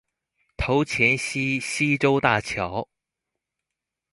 [0.57, 2.89] 頭前溪溪州大橋